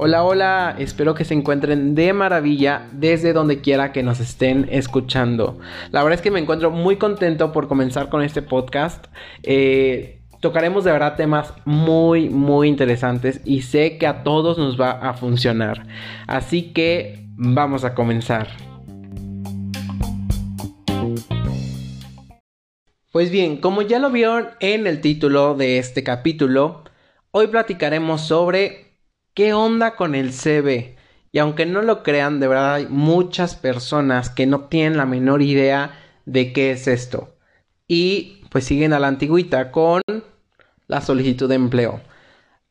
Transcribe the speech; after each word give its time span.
Hola, 0.00 0.22
hola, 0.22 0.76
espero 0.78 1.14
que 1.14 1.24
se 1.24 1.34
encuentren 1.34 1.96
de 1.96 2.12
maravilla 2.12 2.86
desde 2.92 3.32
donde 3.32 3.60
quiera 3.60 3.90
que 3.90 4.04
nos 4.04 4.20
estén 4.20 4.68
escuchando. 4.70 5.58
La 5.90 6.04
verdad 6.04 6.18
es 6.18 6.22
que 6.22 6.30
me 6.30 6.38
encuentro 6.38 6.70
muy 6.70 6.96
contento 6.96 7.50
por 7.50 7.66
comenzar 7.66 8.08
con 8.08 8.22
este 8.22 8.40
podcast. 8.40 9.06
Eh, 9.42 10.20
tocaremos 10.40 10.84
de 10.84 10.92
verdad 10.92 11.16
temas 11.16 11.52
muy, 11.64 12.28
muy 12.28 12.68
interesantes 12.68 13.40
y 13.44 13.62
sé 13.62 13.98
que 13.98 14.06
a 14.06 14.22
todos 14.22 14.56
nos 14.56 14.80
va 14.80 14.92
a 14.92 15.14
funcionar. 15.14 15.86
Así 16.28 16.72
que 16.72 17.26
vamos 17.36 17.84
a 17.84 17.96
comenzar. 17.96 18.67
Pues 23.18 23.32
bien, 23.32 23.56
como 23.56 23.82
ya 23.82 23.98
lo 23.98 24.12
vieron 24.12 24.50
en 24.60 24.86
el 24.86 25.00
título 25.00 25.56
de 25.56 25.78
este 25.78 26.04
capítulo, 26.04 26.84
hoy 27.32 27.48
platicaremos 27.48 28.20
sobre 28.20 28.92
¿Qué 29.34 29.52
onda 29.54 29.96
con 29.96 30.14
el 30.14 30.32
CV? 30.32 30.94
Y 31.32 31.40
aunque 31.40 31.66
no 31.66 31.82
lo 31.82 32.04
crean, 32.04 32.38
de 32.38 32.46
verdad 32.46 32.74
hay 32.74 32.86
muchas 32.86 33.56
personas 33.56 34.30
que 34.30 34.46
no 34.46 34.66
tienen 34.66 34.96
la 34.96 35.04
menor 35.04 35.42
idea 35.42 35.98
de 36.26 36.52
qué 36.52 36.70
es 36.70 36.86
esto. 36.86 37.34
Y 37.88 38.44
pues 38.50 38.62
siguen 38.66 38.92
a 38.92 39.00
la 39.00 39.08
antigüita 39.08 39.72
con 39.72 40.00
la 40.86 41.00
solicitud 41.00 41.48
de 41.48 41.56
empleo. 41.56 42.00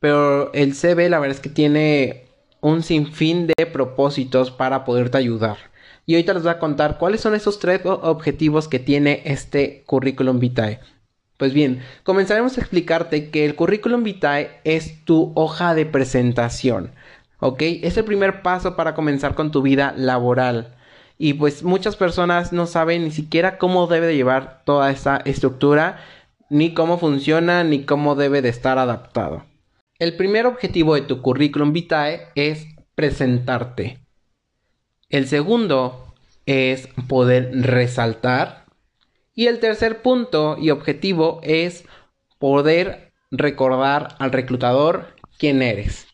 Pero 0.00 0.50
el 0.54 0.72
CV 0.72 1.10
la 1.10 1.18
verdad 1.18 1.36
es 1.36 1.42
que 1.42 1.50
tiene 1.50 2.24
un 2.62 2.82
sinfín 2.82 3.48
de 3.48 3.66
propósitos 3.66 4.50
para 4.50 4.86
poderte 4.86 5.18
ayudar. 5.18 5.58
Y 6.08 6.14
ahorita 6.14 6.32
les 6.32 6.42
voy 6.42 6.52
a 6.52 6.58
contar 6.58 6.96
cuáles 6.96 7.20
son 7.20 7.34
esos 7.34 7.58
tres 7.58 7.82
objetivos 7.84 8.66
que 8.66 8.78
tiene 8.78 9.20
este 9.26 9.82
currículum 9.84 10.38
vitae. 10.38 10.80
Pues 11.36 11.52
bien, 11.52 11.82
comenzaremos 12.02 12.56
a 12.56 12.62
explicarte 12.62 13.28
que 13.28 13.44
el 13.44 13.54
currículum 13.54 14.02
vitae 14.02 14.58
es 14.64 15.04
tu 15.04 15.32
hoja 15.36 15.74
de 15.74 15.84
presentación, 15.84 16.92
¿ok? 17.40 17.60
Es 17.82 17.98
el 17.98 18.04
primer 18.04 18.40
paso 18.40 18.74
para 18.74 18.94
comenzar 18.94 19.34
con 19.34 19.50
tu 19.50 19.60
vida 19.60 19.92
laboral. 19.98 20.78
Y 21.18 21.34
pues 21.34 21.62
muchas 21.62 21.94
personas 21.94 22.54
no 22.54 22.66
saben 22.66 23.04
ni 23.04 23.10
siquiera 23.10 23.58
cómo 23.58 23.86
debe 23.86 24.06
de 24.06 24.16
llevar 24.16 24.62
toda 24.64 24.90
esa 24.90 25.18
estructura, 25.18 25.98
ni 26.48 26.72
cómo 26.72 26.96
funciona, 26.96 27.64
ni 27.64 27.84
cómo 27.84 28.14
debe 28.14 28.40
de 28.40 28.48
estar 28.48 28.78
adaptado. 28.78 29.44
El 29.98 30.16
primer 30.16 30.46
objetivo 30.46 30.94
de 30.94 31.02
tu 31.02 31.20
currículum 31.20 31.74
vitae 31.74 32.28
es 32.34 32.66
presentarte. 32.94 34.07
El 35.10 35.26
segundo 35.26 36.14
es 36.44 36.86
poder 37.08 37.50
resaltar 37.62 38.66
y 39.34 39.46
el 39.46 39.58
tercer 39.58 40.02
punto 40.02 40.58
y 40.60 40.68
objetivo 40.68 41.40
es 41.42 41.86
poder 42.38 43.14
recordar 43.30 44.16
al 44.18 44.32
reclutador 44.32 45.14
quién 45.38 45.62
eres. 45.62 46.06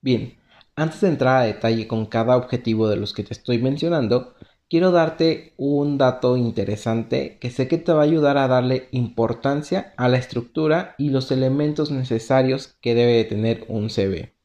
Bien, 0.00 0.38
antes 0.74 1.02
de 1.02 1.08
entrar 1.08 1.42
a 1.42 1.44
detalle 1.44 1.86
con 1.86 2.06
cada 2.06 2.38
objetivo 2.38 2.88
de 2.88 2.96
los 2.96 3.12
que 3.12 3.24
te 3.24 3.34
estoy 3.34 3.58
mencionando, 3.58 4.36
quiero 4.70 4.90
darte 4.90 5.52
un 5.58 5.98
dato 5.98 6.38
interesante 6.38 7.36
que 7.42 7.50
sé 7.50 7.68
que 7.68 7.76
te 7.76 7.92
va 7.92 8.00
a 8.00 8.04
ayudar 8.04 8.38
a 8.38 8.48
darle 8.48 8.88
importancia 8.92 9.92
a 9.98 10.08
la 10.08 10.16
estructura 10.16 10.94
y 10.96 11.10
los 11.10 11.30
elementos 11.30 11.90
necesarios 11.90 12.78
que 12.80 12.94
debe 12.94 13.12
de 13.12 13.24
tener 13.24 13.66
un 13.68 13.90
CV. 13.90 14.37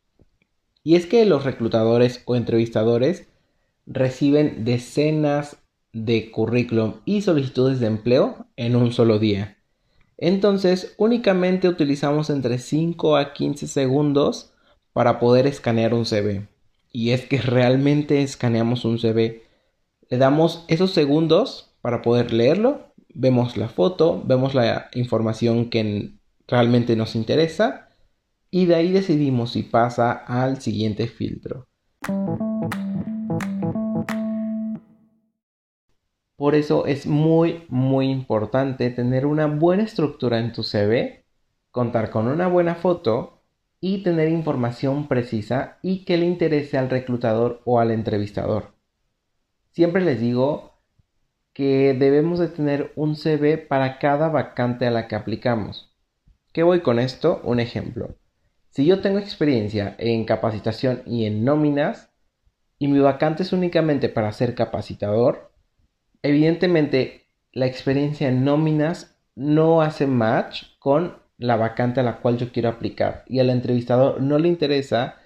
Y 0.83 0.95
es 0.95 1.05
que 1.05 1.25
los 1.25 1.45
reclutadores 1.45 2.21
o 2.25 2.35
entrevistadores 2.35 3.27
reciben 3.85 4.65
decenas 4.65 5.57
de 5.93 6.31
currículum 6.31 6.95
y 7.05 7.21
solicitudes 7.21 7.79
de 7.79 7.87
empleo 7.87 8.47
en 8.57 8.75
un 8.75 8.91
solo 8.91 9.19
día. 9.19 9.57
Entonces, 10.17 10.93
únicamente 10.97 11.67
utilizamos 11.67 12.29
entre 12.29 12.57
5 12.57 13.17
a 13.17 13.33
15 13.33 13.67
segundos 13.67 14.53
para 14.91 15.19
poder 15.19 15.47
escanear 15.47 15.93
un 15.93 16.05
CV. 16.05 16.47
Y 16.91 17.11
es 17.11 17.25
que 17.25 17.41
realmente 17.41 18.21
escaneamos 18.21 18.85
un 18.85 18.99
CV. 18.99 19.43
Le 20.09 20.17
damos 20.17 20.65
esos 20.67 20.91
segundos 20.91 21.71
para 21.81 22.01
poder 22.01 22.31
leerlo, 22.31 22.93
vemos 23.13 23.57
la 23.57 23.67
foto, 23.67 24.21
vemos 24.25 24.53
la 24.53 24.89
información 24.93 25.69
que 25.69 26.11
realmente 26.47 26.95
nos 26.95 27.15
interesa 27.15 27.82
y 28.53 28.67
de 28.67 28.75
ahí 28.75 28.91
decidimos 28.91 29.53
si 29.53 29.63
pasa 29.63 30.11
al 30.11 30.61
siguiente 30.61 31.07
filtro. 31.07 31.67
Por 36.35 36.53
eso 36.53 36.85
es 36.85 37.07
muy, 37.07 37.63
muy 37.69 38.11
importante 38.11 38.91
tener 38.91 39.25
una 39.25 39.47
buena 39.47 39.81
estructura 39.81 40.37
en 40.37 40.53
tu 40.53 40.61
CV, 40.61 41.25
contar 41.71 42.11
con 42.11 42.27
una 42.27 42.47
buena 42.47 42.75
foto 42.75 43.41
y 43.79 44.03
tener 44.03 44.29
información 44.29 45.07
precisa 45.07 45.79
y 45.81 46.05
que 46.05 46.17
le 46.17 46.27
interese 46.27 46.77
al 46.77 46.91
reclutador 46.91 47.59
o 47.65 47.79
al 47.79 47.89
entrevistador. 47.89 48.75
Siempre 49.71 50.05
les 50.05 50.19
digo 50.21 50.77
que 51.53 51.95
debemos 51.97 52.37
de 52.37 52.49
tener 52.49 52.93
un 52.95 53.15
CV 53.15 53.57
para 53.57 53.97
cada 53.97 54.29
vacante 54.29 54.85
a 54.85 54.91
la 54.91 55.07
que 55.07 55.15
aplicamos. 55.15 55.91
¿Qué 56.51 56.61
voy 56.61 56.81
con 56.81 56.99
esto? 56.99 57.41
Un 57.43 57.59
ejemplo. 57.59 58.15
Si 58.73 58.85
yo 58.85 59.01
tengo 59.01 59.19
experiencia 59.19 59.95
en 59.99 60.25
capacitación 60.25 61.03
y 61.05 61.27
en 61.27 61.45
nóminas 61.45 62.09
y 62.79 62.87
mi 62.87 62.97
vacante 62.97 63.43
es 63.43 63.53
únicamente 63.53 64.09
para 64.09 64.31
ser 64.31 64.55
capacitador, 64.55 65.51
evidentemente 66.23 67.27
la 67.51 67.67
experiencia 67.67 68.29
en 68.29 68.43
nóminas 68.43 69.15
no 69.35 69.83
hace 69.83 70.07
match 70.07 70.63
con 70.79 71.19
la 71.37 71.55
vacante 71.55 71.99
a 71.99 72.03
la 72.03 72.17
cual 72.17 72.39
yo 72.39 72.51
quiero 72.51 72.69
aplicar 72.69 73.23
y 73.27 73.37
al 73.37 73.51
entrevistador 73.51 74.19
no 74.19 74.39
le 74.39 74.47
interesa 74.47 75.17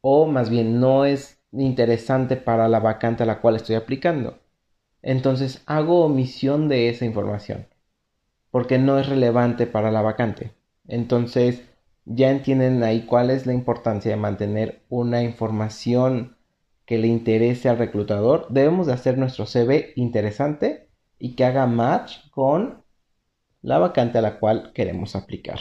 o 0.00 0.26
más 0.28 0.48
bien 0.48 0.78
no 0.78 1.04
es 1.04 1.42
interesante 1.50 2.36
para 2.36 2.68
la 2.68 2.78
vacante 2.78 3.24
a 3.24 3.26
la 3.26 3.40
cual 3.40 3.56
estoy 3.56 3.74
aplicando. 3.74 4.38
Entonces 5.02 5.64
hago 5.66 6.04
omisión 6.04 6.68
de 6.68 6.88
esa 6.88 7.04
información 7.04 7.66
porque 8.52 8.78
no 8.78 9.00
es 9.00 9.08
relevante 9.08 9.66
para 9.66 9.90
la 9.90 10.02
vacante. 10.02 10.52
Entonces 10.86 11.64
ya 12.04 12.30
entienden 12.30 12.82
ahí 12.82 13.06
cuál 13.06 13.30
es 13.30 13.46
la 13.46 13.54
importancia 13.54 14.10
de 14.10 14.16
mantener 14.16 14.82
una 14.88 15.22
información 15.22 16.36
que 16.86 16.98
le 16.98 17.06
interese 17.06 17.68
al 17.68 17.78
reclutador, 17.78 18.46
debemos 18.50 18.86
de 18.86 18.92
hacer 18.92 19.18
nuestro 19.18 19.46
CV 19.46 19.92
interesante 19.96 20.90
y 21.18 21.34
que 21.36 21.44
haga 21.44 21.66
match 21.66 22.28
con 22.30 22.84
la 23.62 23.78
vacante 23.78 24.18
a 24.18 24.22
la 24.22 24.38
cual 24.38 24.72
queremos 24.74 25.14
aplicar. 25.14 25.60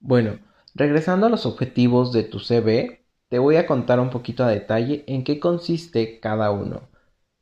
Bueno, 0.00 0.38
regresando 0.74 1.26
a 1.26 1.30
los 1.30 1.46
objetivos 1.46 2.12
de 2.12 2.24
tu 2.24 2.38
CV, 2.38 3.06
te 3.28 3.38
voy 3.38 3.56
a 3.56 3.66
contar 3.66 4.00
un 4.00 4.10
poquito 4.10 4.44
a 4.44 4.48
detalle 4.48 5.04
en 5.06 5.24
qué 5.24 5.38
consiste 5.38 6.20
cada 6.20 6.50
uno. 6.50 6.88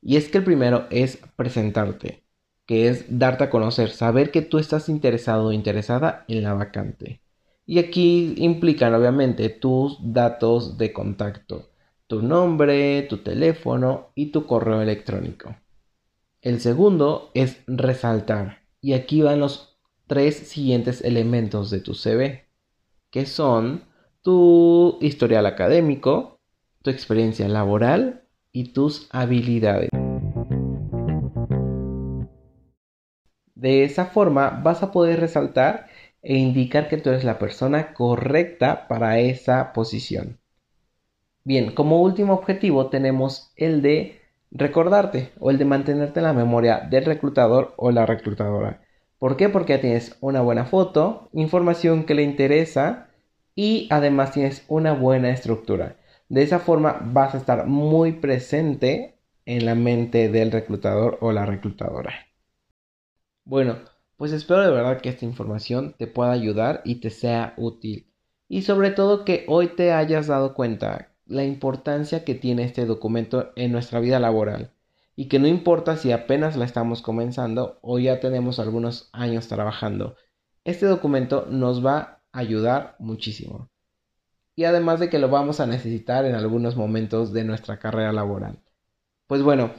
Y 0.00 0.16
es 0.16 0.28
que 0.28 0.38
el 0.38 0.44
primero 0.44 0.87
es 0.91 1.19
presentarte, 1.37 2.25
que 2.66 2.88
es 2.88 3.19
darte 3.19 3.44
a 3.44 3.50
conocer, 3.50 3.91
saber 3.91 4.31
que 4.31 4.43
tú 4.43 4.59
estás 4.59 4.88
interesado 4.88 5.47
o 5.47 5.53
interesada 5.53 6.25
en 6.28 6.43
la 6.43 6.54
vacante. 6.54 7.24
Y 7.66 7.78
aquí 7.78 8.34
implican 8.38 8.94
obviamente 8.94 9.48
tus 9.48 9.98
datos 10.00 10.76
de 10.76 10.92
contacto 10.92 11.70
tu 12.06 12.22
nombre, 12.22 13.02
tu 13.02 13.19
teléfono 13.19 14.12
y 14.14 14.26
tu 14.26 14.47
correo 14.47 14.82
electrónico. 14.82 15.56
El 16.42 16.60
segundo 16.60 17.30
es 17.34 17.62
resaltar. 17.66 18.58
Y 18.80 18.92
aquí 18.92 19.22
van 19.22 19.41
los 19.41 19.78
tres 20.06 20.36
siguientes 20.36 21.02
elementos 21.02 21.70
de 21.70 21.80
tu 21.80 21.94
CV, 21.94 22.44
que 23.10 23.25
son 23.25 23.84
tu 24.20 24.98
historial 25.00 25.46
académico, 25.46 26.41
tu 26.82 26.91
experiencia 26.91 27.48
laboral 27.48 28.28
y 28.52 28.72
tus 28.72 29.08
habilidades. 29.10 29.88
De 33.55 33.84
esa 33.84 34.06
forma 34.06 34.50
vas 34.62 34.82
a 34.82 34.93
poder 34.93 35.20
resaltar 35.20 35.87
e 36.25 36.37
indicar 36.37 36.88
que 36.88 36.97
tú 36.97 37.11
eres 37.11 37.23
la 37.23 37.38
persona 37.38 37.93
correcta 37.93 38.88
para 38.88 39.21
esa 39.21 39.73
posición. 39.73 40.38
Bien, 41.44 41.73
como 41.73 42.00
último 42.03 42.32
objetivo 42.32 42.88
tenemos 42.88 43.53
el 43.56 43.82
de 43.82 44.21
recordarte 44.50 45.32
o 45.38 45.50
el 45.50 45.59
de 45.59 45.67
mantenerte 45.67 46.21
en 46.21 46.25
la 46.25 46.32
memoria 46.32 46.81
del 46.81 47.05
reclutador 47.05 47.75
o 47.76 47.91
la 47.91 48.06
reclutadora. 48.06 48.81
¿Por 49.19 49.37
qué? 49.37 49.50
Porque 49.50 49.79
tienes 49.79 50.17
una 50.21 50.41
buena 50.41 50.65
foto, 50.65 51.29
información 51.35 52.05
que 52.05 52.15
le 52.15 52.23
interesa 52.23 53.09
y 53.55 53.88
además 53.91 54.32
tienes 54.32 54.65
una 54.69 54.93
buena 54.93 55.31
estructura. 55.31 55.97
De 56.29 56.43
esa 56.43 56.59
forma 56.59 57.00
vas 57.03 57.35
a 57.35 57.38
estar 57.38 57.67
muy 57.67 58.12
presente 58.12 59.19
en 59.44 59.67
la 59.67 59.75
mente 59.75 60.31
del 60.31 60.50
reclutador 60.50 61.19
o 61.20 61.32
la 61.32 61.44
reclutadora. 61.44 62.12
Bueno, 63.44 63.77
pues 64.16 64.32
espero 64.32 64.62
de 64.62 64.70
verdad 64.72 65.00
que 65.00 65.08
esta 65.11 65.25
información 65.25 65.94
te 65.99 66.06
pueda 66.06 66.32
ayudar 66.32 66.82
y 66.84 66.96
te 66.96 67.11
sea 67.11 67.55
útil. 67.56 68.11
Y 68.49 68.62
sobre 68.62 68.90
todo 68.90 69.25
que 69.25 69.44
hoy 69.49 69.69
te 69.69 69.93
hayas 69.93 70.26
dado 70.26 70.55
cuenta 70.55 71.14
la 71.26 71.44
importancia 71.44 72.25
que 72.25 72.34
tiene 72.34 72.64
este 72.64 72.87
documento 72.87 73.52
en 73.56 73.72
nuestra 73.72 74.00
vida 74.00 74.20
laboral. 74.20 74.72
y 75.16 75.28
que 75.28 75.38
no 75.38 75.46
importa 75.49 75.96
si 75.96 76.12
apenas 76.12 76.56
la 76.56 76.64
estamos 76.64 77.02
comenzando 77.02 77.78
o 77.82 77.99
ya 77.99 78.20
tenemos 78.20 78.58
algunos 78.58 79.08
años 79.12 79.49
trabajando. 79.49 80.17
Este 80.64 80.87
documento 80.87 81.46
nos 81.50 81.84
va 81.84 81.99
a 82.32 82.38
ayudar 82.40 82.96
muchísimo. 82.99 83.70
Y 84.56 84.64
además 84.64 85.00
de 85.00 85.10
que 85.10 85.19
lo 85.19 85.28
vamos 85.28 85.60
a 85.60 85.67
necesitar 85.67 86.25
en 86.26 86.34
algunos 86.34 86.76
momentos 86.76 87.32
de 87.32 87.44
nuestra 87.44 87.78
carrera 87.78 88.12
laboral. 88.12 88.60
Pues 89.26 89.43
bueno, 89.43 89.72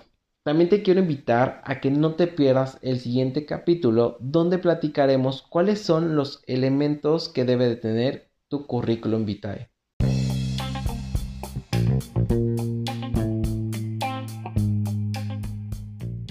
también 0.45 0.69
te 0.69 0.83
quiero 0.83 0.99
invitar 0.99 1.63
a 1.65 1.81
que 1.81 1.89
no 1.89 2.13
te 2.13 2.27
pierdas 2.27 2.77
el 2.83 2.99
siguiente 2.99 3.47
capítulo 3.47 4.17
donde 4.19 4.59
platicaremos 4.59 5.41
cuáles 5.41 5.81
son 5.81 6.15
los 6.15 6.43
elementos 6.45 7.29
que 7.29 7.45
debe 7.45 7.67
de 7.67 7.77
tener 7.77 8.29
tu 8.47 8.67
currículum 8.67 9.25
vitae. 9.25 9.71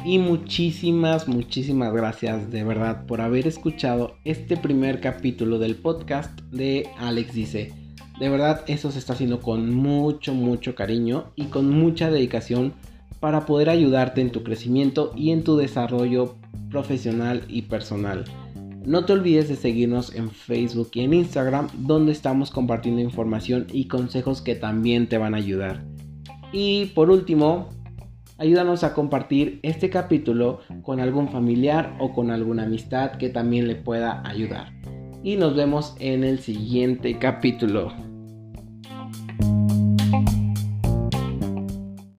Y 0.05 0.19
muchísimas, 0.20 1.26
muchísimas 1.26 1.93
gracias 1.93 2.52
de 2.52 2.62
verdad 2.62 3.06
por 3.06 3.20
haber 3.20 3.49
escuchado 3.49 4.14
este 4.25 4.56
primer 4.56 5.00
capítulo 5.00 5.58
del 5.58 5.75
podcast 5.75 6.40
de 6.52 6.88
Alex 6.99 7.34
Dice. 7.34 7.72
De 8.20 8.28
verdad, 8.28 8.62
eso 8.69 8.93
se 8.93 9.00
está 9.00 9.14
haciendo 9.14 9.40
con 9.40 9.75
mucho, 9.75 10.34
mucho 10.34 10.76
cariño 10.76 11.32
y 11.34 11.46
con 11.46 11.69
mucha 11.69 12.12
dedicación 12.12 12.75
para 13.24 13.46
poder 13.46 13.70
ayudarte 13.70 14.20
en 14.20 14.30
tu 14.30 14.42
crecimiento 14.42 15.10
y 15.16 15.30
en 15.30 15.44
tu 15.44 15.56
desarrollo 15.56 16.34
profesional 16.68 17.42
y 17.48 17.62
personal. 17.62 18.26
No 18.84 19.06
te 19.06 19.14
olvides 19.14 19.48
de 19.48 19.56
seguirnos 19.56 20.14
en 20.14 20.28
Facebook 20.28 20.90
y 20.92 21.00
en 21.00 21.14
Instagram 21.14 21.68
donde 21.72 22.12
estamos 22.12 22.50
compartiendo 22.50 23.00
información 23.00 23.66
y 23.72 23.88
consejos 23.88 24.42
que 24.42 24.56
también 24.56 25.08
te 25.08 25.16
van 25.16 25.32
a 25.32 25.38
ayudar. 25.38 25.86
Y 26.52 26.92
por 26.94 27.08
último, 27.08 27.70
ayúdanos 28.36 28.84
a 28.84 28.92
compartir 28.92 29.58
este 29.62 29.88
capítulo 29.88 30.60
con 30.82 31.00
algún 31.00 31.30
familiar 31.30 31.96
o 32.00 32.12
con 32.12 32.30
alguna 32.30 32.64
amistad 32.64 33.12
que 33.12 33.30
también 33.30 33.68
le 33.68 33.76
pueda 33.76 34.20
ayudar. 34.28 34.70
Y 35.22 35.36
nos 35.36 35.56
vemos 35.56 35.96
en 35.98 36.24
el 36.24 36.40
siguiente 36.40 37.18
capítulo. 37.18 37.90